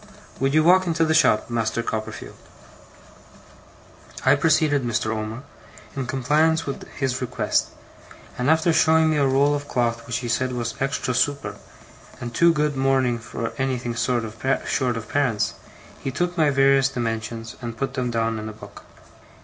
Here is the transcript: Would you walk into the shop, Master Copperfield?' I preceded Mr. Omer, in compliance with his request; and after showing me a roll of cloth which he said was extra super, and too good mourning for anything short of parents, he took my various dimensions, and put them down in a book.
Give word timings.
Would 0.39 0.55
you 0.55 0.63
walk 0.63 0.87
into 0.87 1.05
the 1.05 1.13
shop, 1.13 1.47
Master 1.51 1.83
Copperfield?' 1.83 2.33
I 4.25 4.33
preceded 4.33 4.83
Mr. 4.83 5.15
Omer, 5.15 5.43
in 5.95 6.07
compliance 6.07 6.65
with 6.65 6.87
his 6.93 7.21
request; 7.21 7.67
and 8.35 8.49
after 8.49 8.73
showing 8.73 9.11
me 9.11 9.17
a 9.17 9.27
roll 9.27 9.53
of 9.53 9.67
cloth 9.67 10.07
which 10.07 10.17
he 10.25 10.27
said 10.27 10.53
was 10.53 10.73
extra 10.79 11.13
super, 11.13 11.55
and 12.19 12.33
too 12.33 12.51
good 12.51 12.75
mourning 12.75 13.19
for 13.19 13.53
anything 13.59 13.93
short 13.93 14.25
of 14.25 14.39
parents, 15.09 15.53
he 15.99 16.09
took 16.09 16.35
my 16.35 16.49
various 16.49 16.89
dimensions, 16.89 17.55
and 17.61 17.77
put 17.77 17.93
them 17.93 18.09
down 18.09 18.39
in 18.39 18.49
a 18.49 18.53
book. 18.53 18.83